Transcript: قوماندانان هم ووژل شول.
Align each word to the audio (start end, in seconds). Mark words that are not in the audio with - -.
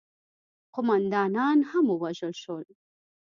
قوماندانان 0.75 1.57
هم 1.69 1.85
ووژل 1.89 2.33
شول. 2.41 2.67